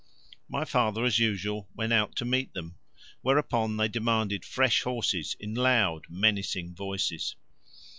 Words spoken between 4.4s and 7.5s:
fresh horses in loud menacing voices.